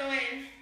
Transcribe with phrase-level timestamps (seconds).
[0.00, 0.59] to in.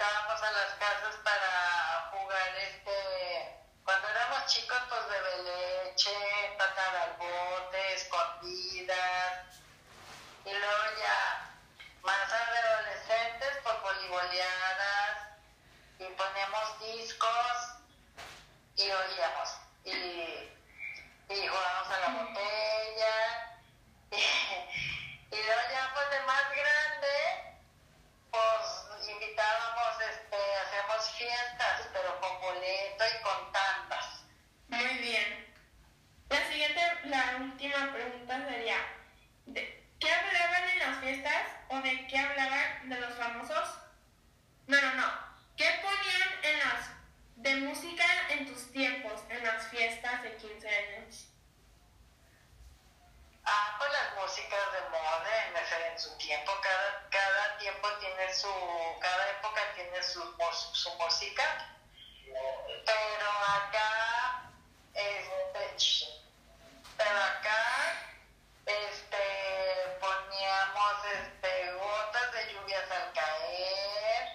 [0.00, 1.49] invitábamos a las casas para
[70.80, 74.28] como gotas de lluvias al caer,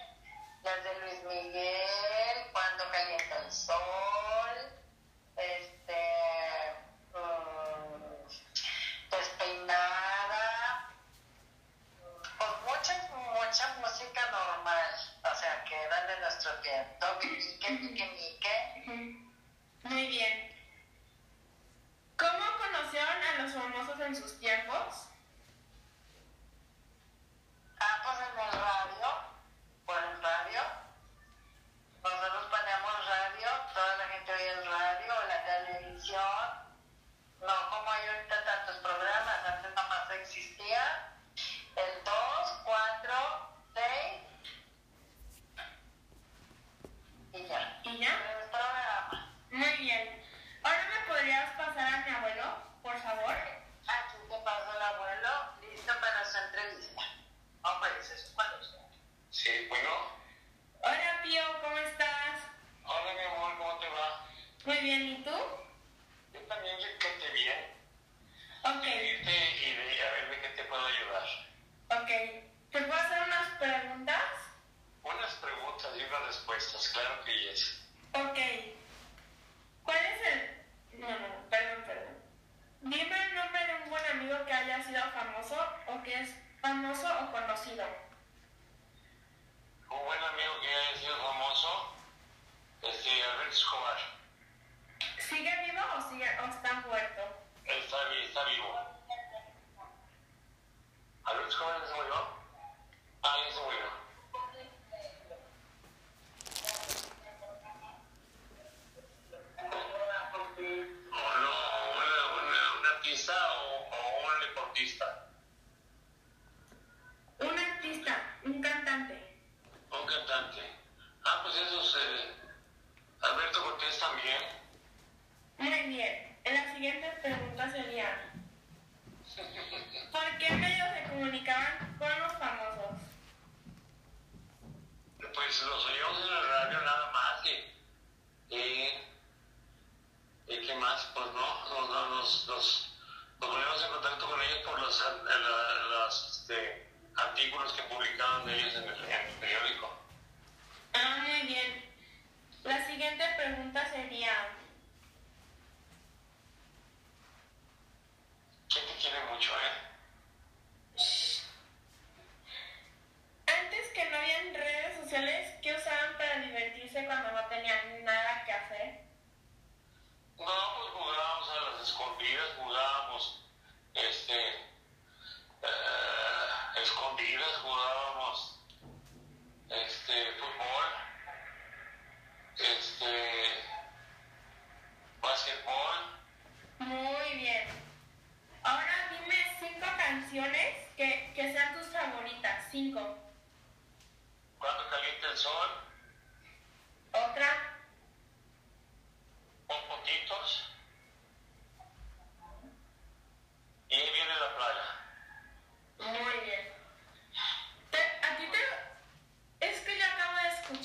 [0.62, 4.25] las de Luis Miguel, cuando calienta el sol.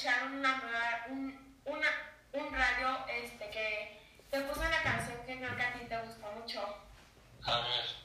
[0.02, 1.88] escucharon una nueva, un, una,
[2.34, 6.32] un radio este, que te puso una canción que creo que a ti te gustó
[6.32, 6.62] mucho.
[7.44, 8.01] A ver.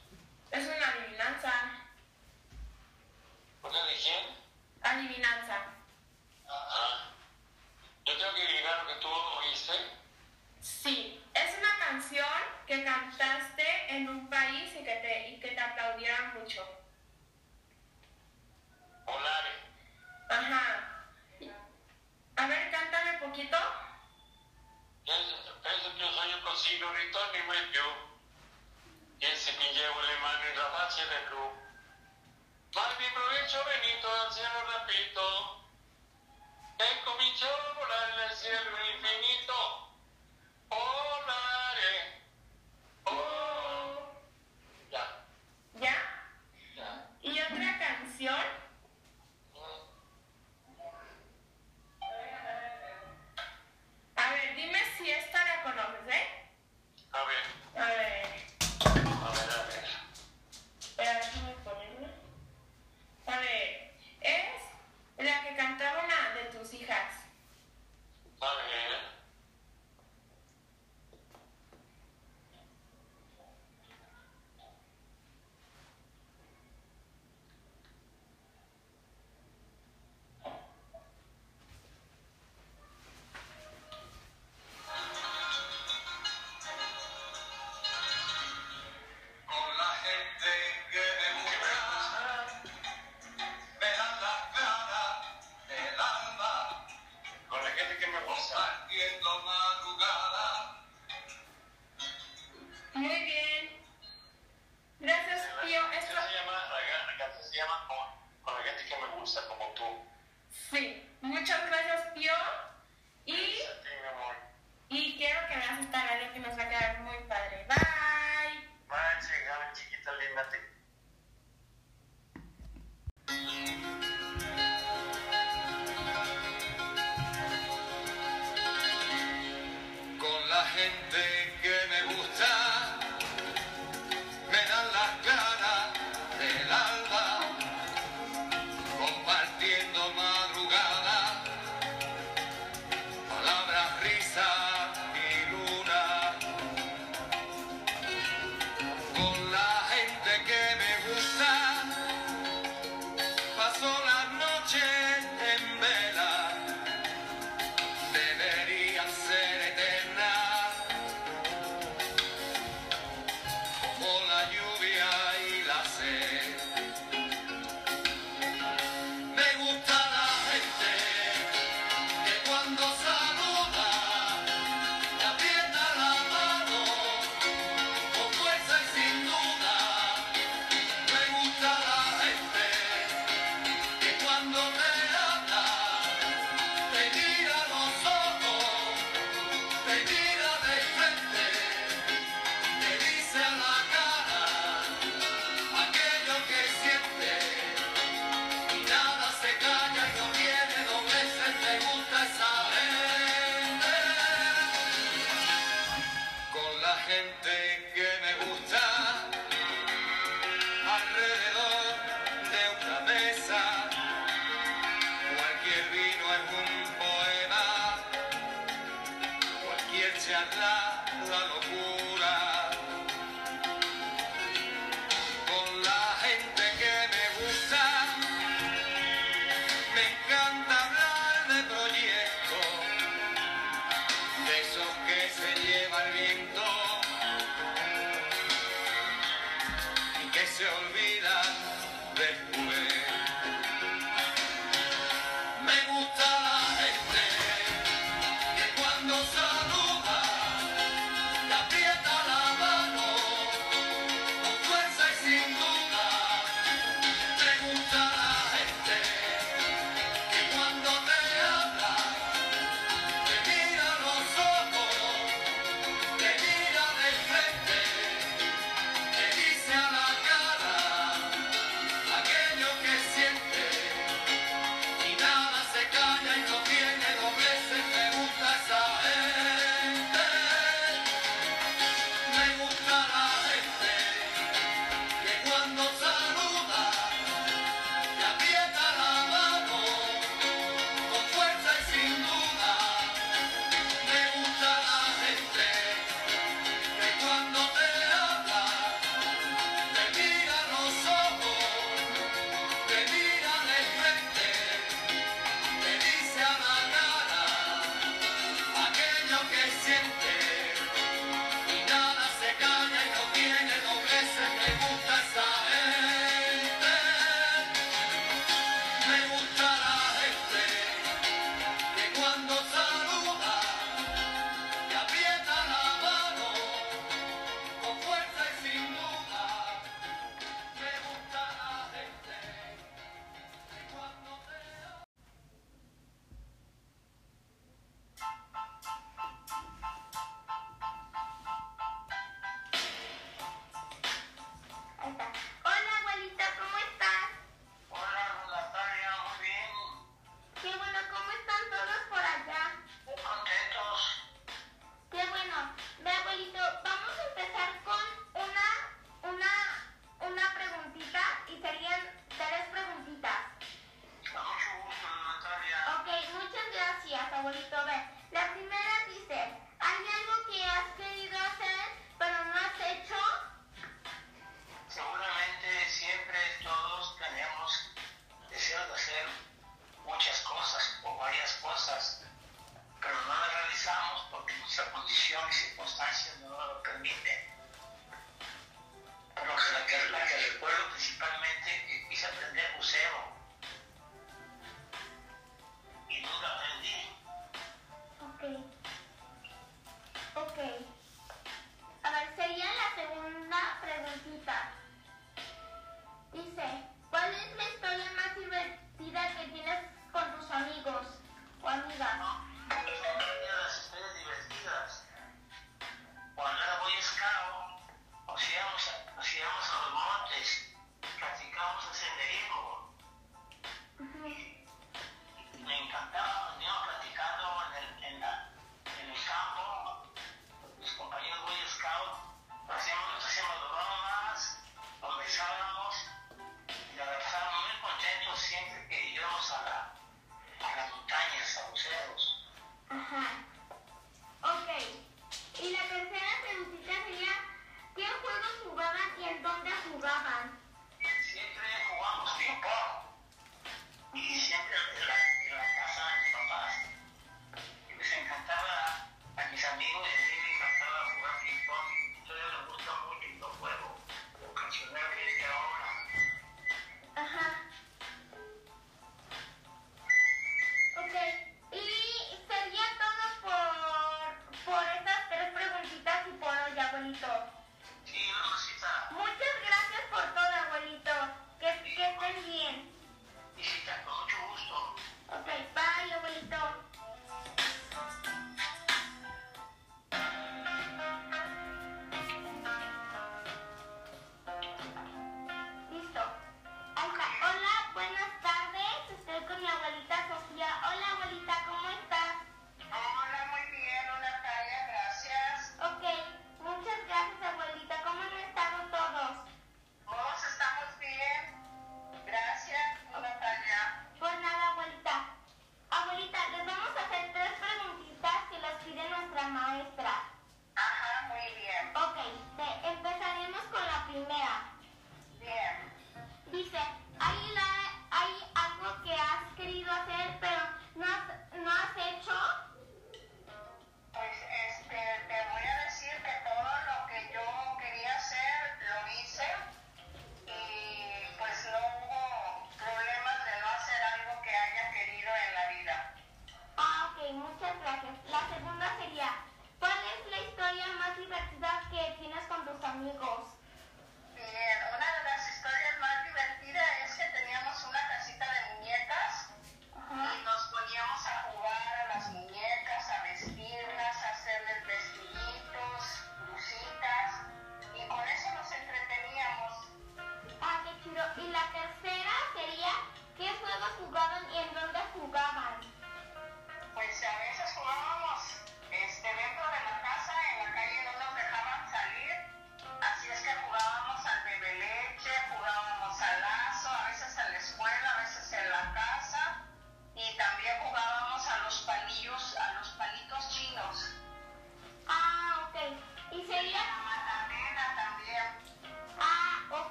[130.77, 131.36] gente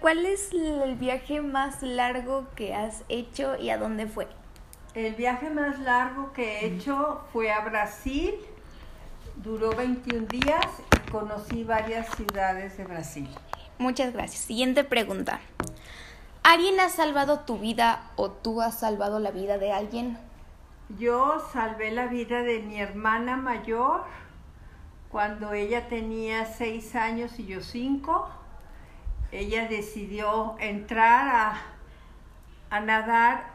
[0.00, 4.26] ¿cuál es el viaje más largo que has hecho y a dónde fue?
[4.94, 8.34] El viaje más largo que he hecho fue a Brasil,
[9.36, 13.28] duró 21 días y conocí varias ciudades de Brasil.
[13.78, 14.42] Muchas gracias.
[14.42, 15.40] Siguiente pregunta.
[16.42, 20.16] ¿Alguien ha salvado tu vida o tú has salvado la vida de alguien?
[20.98, 24.04] Yo salvé la vida de mi hermana mayor
[25.10, 28.28] cuando ella tenía seis años y yo cinco.
[29.32, 31.62] Ella decidió entrar a,
[32.70, 33.50] a nadar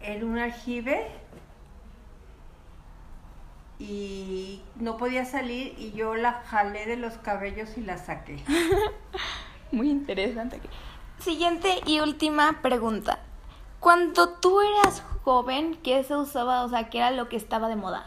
[0.00, 1.10] en un aljibe
[3.78, 8.42] y no podía salir y yo la jalé de los cabellos y la saqué.
[9.72, 10.60] Muy interesante.
[11.18, 13.20] Siguiente y última pregunta.
[13.80, 16.64] Cuando tú eras joven, ¿qué se usaba?
[16.64, 18.06] O sea, ¿qué era lo que estaba de moda?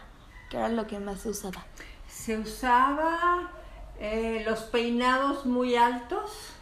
[0.49, 1.65] ¿Qué era lo que más se usaba?
[2.07, 3.51] Se usaba
[3.99, 6.53] eh, los peinados muy altos,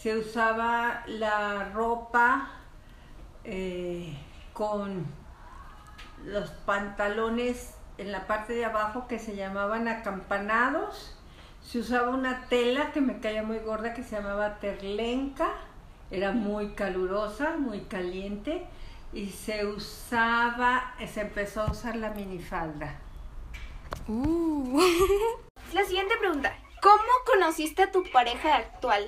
[0.00, 2.50] se usaba la ropa
[3.44, 4.16] eh,
[4.52, 5.06] con
[6.24, 11.16] los pantalones en la parte de abajo que se llamaban acampanados.
[11.64, 15.50] Se usaba una tela que me caía muy gorda que se llamaba terlenca.
[16.12, 18.66] Era muy calurosa, muy caliente.
[19.12, 23.00] Y se usaba, se empezó a usar la minifalda.
[24.06, 24.80] Uh.
[25.72, 26.56] La siguiente pregunta.
[26.80, 29.04] ¿Cómo conociste a tu pareja actual?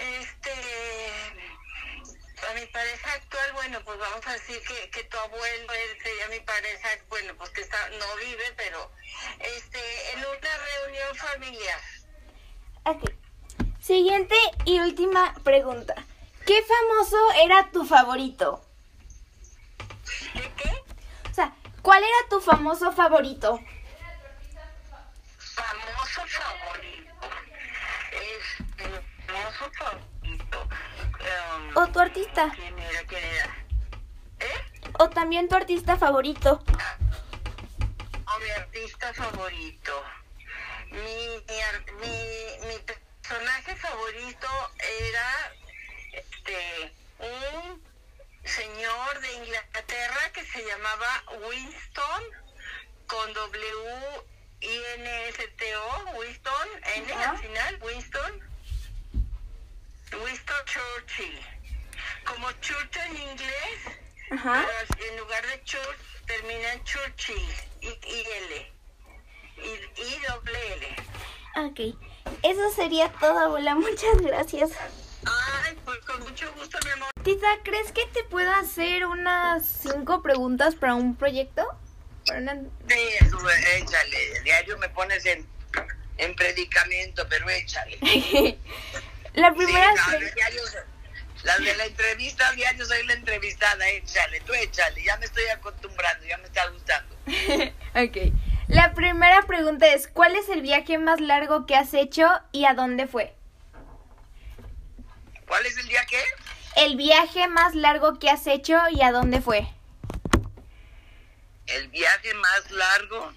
[0.00, 0.52] Este,
[2.48, 6.28] a mi pareja actual, bueno, pues vamos a decir que, que tu abuelo él sería
[6.28, 8.90] mi pareja, bueno, pues que está, no vive, pero
[9.40, 9.78] este,
[10.12, 11.80] en una reunión familiar.
[12.84, 13.10] Ok.
[13.80, 15.94] Siguiente y última pregunta.
[16.46, 18.64] ¿Qué famoso era tu favorito?
[20.32, 20.70] ¿Qué qué?
[21.30, 23.60] O sea, ¿cuál era tu famoso favorito?
[35.30, 36.60] También tu artista favorito?
[38.26, 40.04] O mi artista favorito.
[40.90, 40.98] Mi,
[41.46, 41.60] mi,
[42.00, 44.48] mi, mi personaje favorito
[44.82, 45.52] era
[46.14, 47.80] este un
[48.42, 52.22] señor de Inglaterra que se llamaba Winston
[53.06, 54.24] con W
[54.62, 57.30] I N S T O Winston N Ajá.
[57.30, 58.40] al final Winston
[60.24, 61.40] Winston Churchill
[62.24, 64.99] como Church en inglés pero en
[65.64, 67.36] Church termina en Churchill
[67.80, 68.72] y, y L
[69.56, 70.96] y, y doble L
[71.66, 71.96] Ok.
[72.42, 73.74] Eso sería todo, abuela.
[73.76, 74.70] Muchas gracias.
[75.26, 80.22] ay pues con mucho gusto mi amor Tita, ¿crees que te pueda hacer unas cinco
[80.22, 81.66] preguntas para un proyecto?
[82.26, 82.54] Para una-
[82.88, 83.38] Sí, tú,
[83.76, 84.40] échale.
[84.42, 85.46] Diario me pones en,
[86.16, 87.98] en predicamento, pero échale.
[89.34, 90.80] La primera Sí, no,
[91.44, 95.02] las de la entrevista, diario soy la entrevistada, échale, tú échale.
[95.02, 97.16] Ya me estoy acostumbrando, ya me está gustando.
[97.94, 98.32] Ok.
[98.68, 102.74] La primera pregunta es, ¿cuál es el viaje más largo que has hecho y a
[102.74, 103.34] dónde fue?
[105.48, 106.22] ¿Cuál es el que?
[106.76, 109.66] El viaje más largo que has hecho y a dónde fue.
[111.66, 113.32] El viaje más largo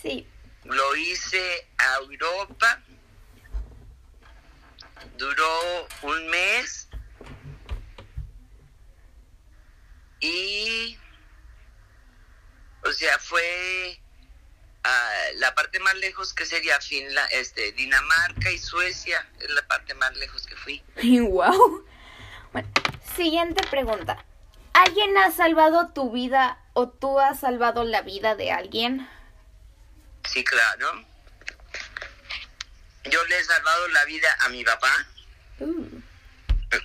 [0.00, 0.26] Sí.
[0.64, 2.80] lo hice a Europa.
[5.18, 6.83] Duró un mes.
[10.24, 10.98] Y,
[12.82, 14.00] o sea, fue
[14.82, 19.28] a la parte más lejos que sería Finla, este, Dinamarca y Suecia.
[19.38, 20.82] Es la parte más lejos que fui.
[21.28, 21.86] wow.
[22.54, 22.68] Bueno,
[23.14, 24.24] siguiente pregunta.
[24.72, 29.06] ¿Alguien ha salvado tu vida o tú has salvado la vida de alguien?
[30.26, 31.04] Sí, claro.
[33.10, 35.06] Yo le he salvado la vida a mi papá.
[35.58, 36.00] Uh,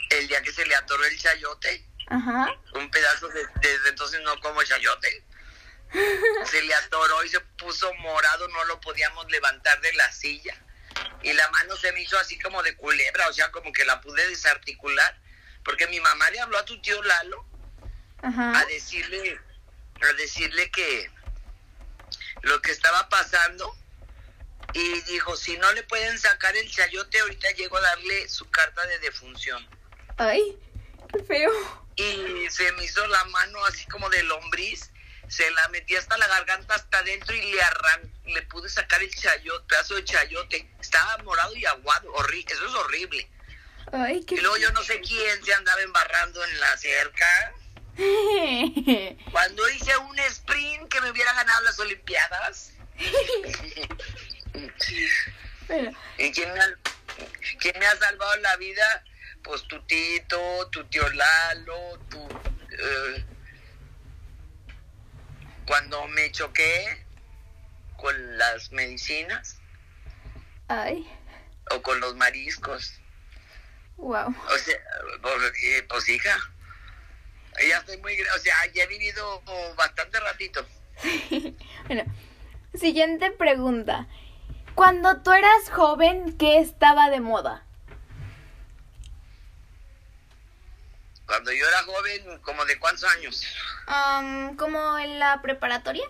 [0.10, 1.89] El día que se le atoró el chayote.
[2.10, 2.56] Ajá.
[2.74, 5.24] un pedazo de, desde entonces no como chayote.
[6.46, 10.56] Se le atoró y se puso morado, no lo podíamos levantar de la silla.
[11.24, 14.00] Y la mano se me hizo así como de culebra, o sea, como que la
[14.02, 15.18] pude desarticular.
[15.64, 17.46] Porque mi mamá le habló a tu tío Lalo
[18.22, 18.60] Ajá.
[18.60, 19.40] a decirle,
[20.02, 21.12] a decirle que
[22.42, 23.76] lo que estaba pasando.
[24.74, 28.86] Y dijo, si no le pueden sacar el chayote, ahorita llego a darle su carta
[28.86, 29.68] de defunción.
[30.18, 30.58] Ay,
[31.12, 31.52] qué feo.
[32.02, 34.92] Y se me hizo la mano así como de lombriz,
[35.28, 39.14] se la metí hasta la garganta hasta adentro y le arran le pude sacar el
[39.14, 43.28] chayote, pedazo de chayote, estaba morado y aguado, eso es horrible.
[43.92, 47.54] Ay, qué Y luego yo no sé quién se andaba embarrando en la cerca.
[49.32, 52.72] Cuando hice un sprint que me hubiera ganado las olimpiadas.
[56.18, 56.76] ¿Y quién me, ha,
[57.60, 59.04] quién me ha salvado la vida?
[59.50, 62.20] Pues tu Tito, tu tío Lalo, tu...
[62.20, 63.26] eh,
[65.66, 67.04] cuando me choqué
[67.98, 69.60] con las medicinas
[70.68, 71.12] ay,
[71.72, 73.02] o con los mariscos.
[73.98, 74.28] wow.
[74.28, 74.78] O sea,
[75.20, 76.38] pues, pues hija,
[77.68, 78.22] ya estoy muy...
[78.22, 79.42] O sea, ya he vivido
[79.76, 80.64] bastante ratito.
[81.88, 82.04] Bueno,
[82.76, 84.08] siguiente pregunta.
[84.76, 87.66] Cuando tú eras joven, ¿qué estaba de moda?
[91.30, 93.46] Cuando yo era joven, como de cuántos años,
[93.86, 96.04] Am, ¿Como en la preparatoria?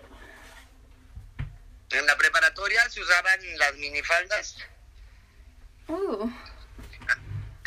[1.90, 4.56] en la preparatoria se usaban las minifaldas.
[5.88, 6.26] Uh,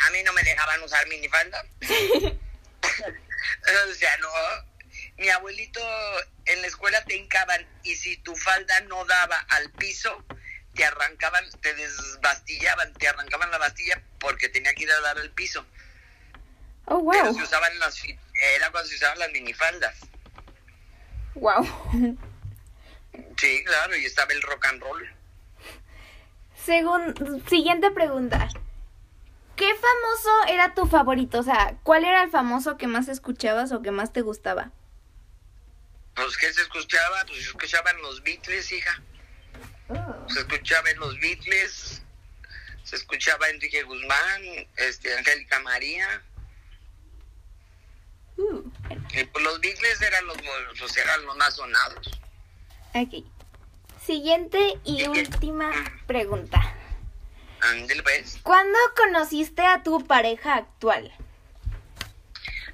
[0.04, 1.64] A mí no me dejaban usar minifalda.
[3.92, 4.30] o sea, no.
[5.18, 5.80] Mi abuelito
[6.46, 10.26] en la escuela te hincaban y si tu falda no daba al piso,
[10.74, 15.30] te arrancaban, te desbastillaban, te arrancaban la bastilla porque tenía que ir a dar al
[15.32, 15.68] piso.
[16.86, 17.36] Oh, Pero wow.
[17.36, 18.04] se usaban las,
[18.56, 19.98] era cuando se usaban las minifaldas.
[21.36, 22.18] Wow.
[23.38, 25.16] Sí, claro, y estaba el rock and roll.
[26.66, 28.50] Según, siguiente pregunta.
[29.56, 31.40] ¿Qué famoso era tu favorito?
[31.40, 34.72] O sea, ¿cuál era el famoso que más escuchabas o que más te gustaba?
[36.16, 37.24] Pues, ¿qué se escuchaba?
[37.28, 39.02] Pues se escuchaban los Beatles, hija.
[40.28, 42.02] Se escuchaban los Beatles,
[42.84, 44.42] se escuchaba Enrique Guzmán,
[44.78, 46.24] este, Angélica María.
[49.14, 50.38] Pues los Beatles eran los,
[50.80, 52.20] pues, eran los más sonados.
[52.96, 53.26] ok.
[54.04, 55.72] Siguiente y última
[56.08, 56.62] pregunta.
[57.62, 58.38] Ándale, pues.
[58.44, 61.14] ¿Cuándo conociste a tu pareja actual?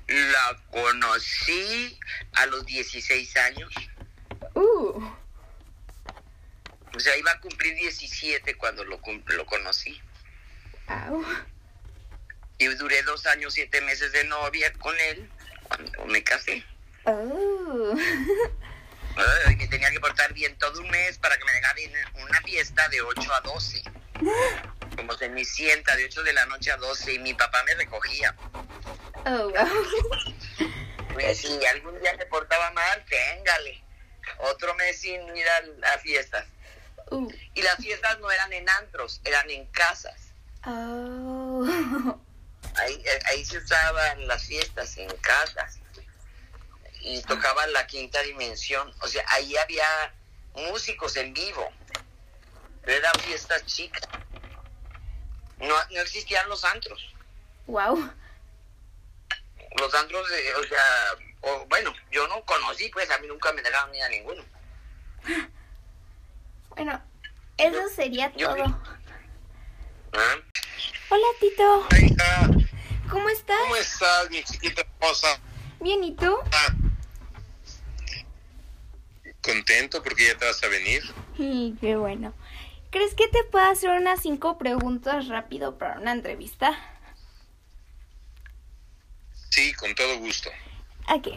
[0.07, 1.99] La conocí
[2.33, 3.71] a los 16 años.
[4.55, 5.03] Uh,
[6.95, 10.01] O sea, iba a cumplir 17 cuando lo, lo conocí.
[10.87, 11.23] au.
[12.57, 15.29] Y duré dos años, siete meses de novia con él
[15.69, 16.63] cuando me casé.
[17.05, 17.95] Oh.
[19.45, 22.87] Ay, tenía que portar bien todo un mes para que me dejara en una fiesta
[22.89, 23.83] de 8 a 12.
[24.95, 27.13] Como cenicienta, de 8 de la noche a 12.
[27.13, 28.35] Y mi papá me recogía.
[29.25, 30.69] Oh, wow.
[31.13, 33.83] Pues, si algún día me portaba mal, téngale.
[34.37, 36.45] Otro mes sin ir a, a fiestas.
[37.09, 37.29] Uh.
[37.55, 40.31] Y las fiestas no eran en antros, eran en casas.
[40.65, 42.19] Oh.
[42.75, 45.79] Ahí, eh, ahí se usaban las fiestas en casas.
[47.01, 48.93] Y tocaban la quinta dimensión.
[49.01, 50.13] O sea, ahí había
[50.53, 51.69] músicos en vivo.
[52.83, 54.03] Pero eran fiestas chicas.
[55.59, 57.13] No, no existían los antros.
[57.67, 58.11] Wow.
[59.77, 60.27] Los antros,
[60.59, 60.83] o sea,
[61.41, 64.43] o, bueno, yo no conocí, pues a mí nunca me dejaron ir a ninguno.
[66.69, 67.03] Bueno,
[67.57, 68.63] eso sería yo- todo.
[70.13, 70.35] ¿Ah?
[71.09, 71.87] Hola, Tito.
[71.97, 72.49] Hija,
[73.09, 73.57] ¿Cómo estás?
[73.63, 75.39] ¿cómo estás, mi chiquita hermosa?
[75.79, 76.35] Bien, ¿y tú?
[76.51, 76.73] Ah,
[79.41, 81.01] Contento porque ya te vas a venir.
[81.37, 82.33] Y qué bueno.
[82.91, 86.77] ¿Crees que te puedo hacer unas cinco preguntas rápido para una entrevista?
[89.49, 90.49] Sí, con todo gusto.
[91.07, 91.29] Ok.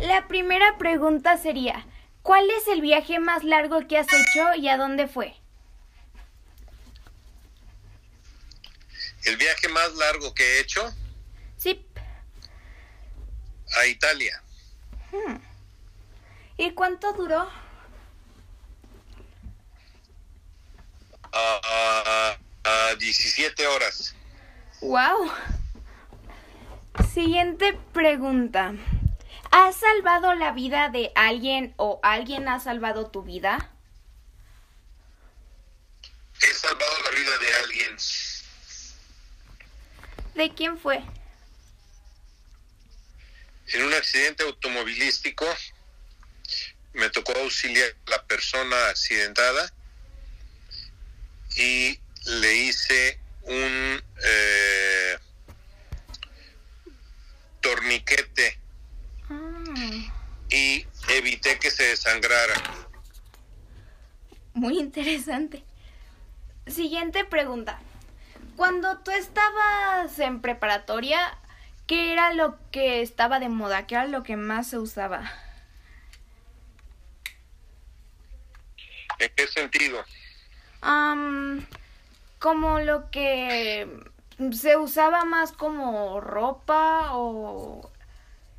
[0.00, 1.84] La primera pregunta sería,
[2.22, 5.34] ¿cuál es el viaje más largo que has hecho y a dónde fue?
[9.28, 10.90] El viaje más largo que he hecho
[11.58, 11.86] Sí.
[13.76, 14.42] a Italia.
[16.56, 17.46] ¿Y cuánto duró?
[21.30, 24.14] A, a 17 horas.
[24.80, 25.30] Wow.
[27.12, 28.72] Siguiente pregunta.
[29.50, 33.70] ¿Has salvado la vida de alguien o alguien ha salvado tu vida?
[36.40, 37.96] He salvado la vida de alguien.
[40.38, 41.02] ¿De quién fue?
[43.72, 45.44] En un accidente automovilístico
[46.92, 49.68] me tocó auxiliar a la persona accidentada
[51.56, 55.18] y le hice un eh,
[57.60, 58.60] torniquete
[60.50, 62.54] y evité que se desangrara.
[64.54, 65.64] muy interesante.
[66.68, 67.80] Siguiente pregunta.
[68.58, 71.38] Cuando tú estabas en preparatoria,
[71.86, 73.86] ¿qué era lo que estaba de moda?
[73.86, 75.32] ¿Qué era lo que más se usaba?
[79.20, 80.04] ¿En qué sentido?
[80.80, 81.64] Am,
[82.40, 83.86] como lo que
[84.52, 87.92] se usaba más como ropa o...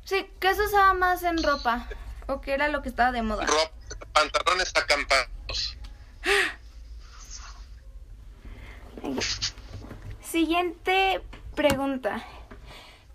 [0.06, 1.86] Sí, ¿qué se usaba más en ropa?
[2.26, 3.44] ¿O qué era lo que estaba de moda?
[3.44, 5.76] Ropa, pantalones acampados.
[10.30, 11.20] Siguiente
[11.56, 12.24] pregunta.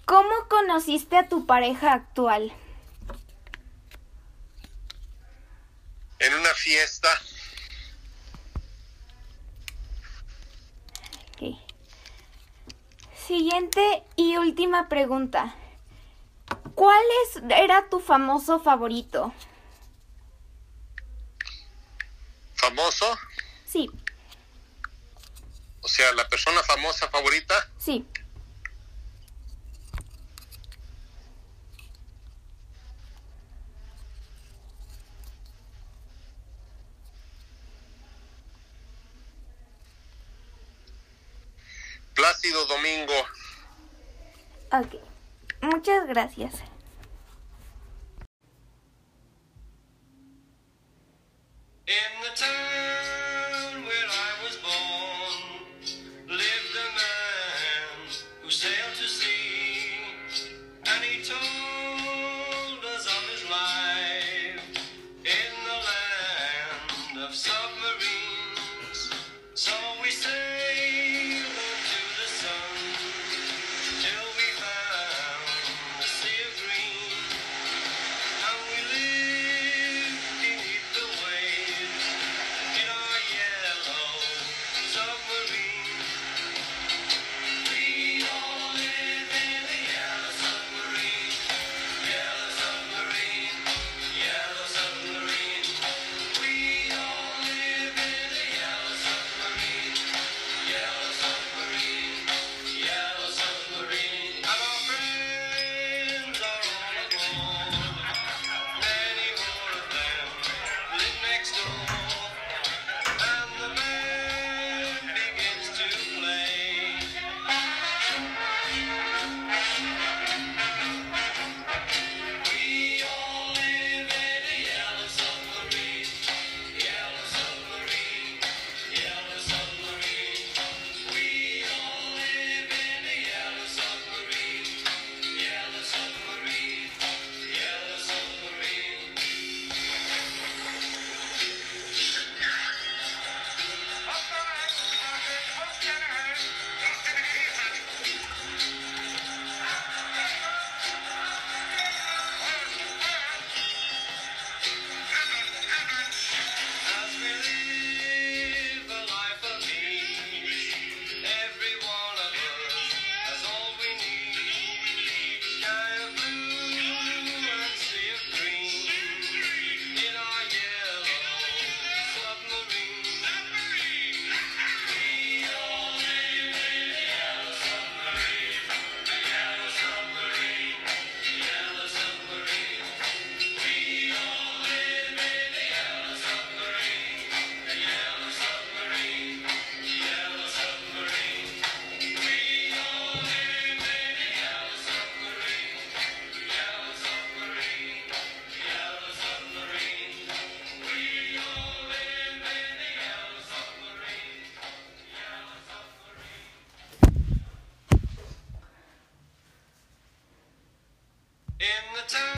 [0.05, 2.51] ¿Cómo conociste a tu pareja actual?
[6.19, 7.07] En una fiesta.
[13.27, 15.55] Siguiente y última pregunta.
[16.75, 19.33] ¿Cuál es- era tu famoso favorito?
[22.55, 23.05] famoso,
[23.65, 23.89] Sí,
[25.85, 27.53] o sea, la persona famosa favorita.
[27.77, 28.03] Sí.
[42.15, 43.13] Plácido Domingo.
[44.71, 44.95] Ok.
[45.61, 46.63] Muchas gracias.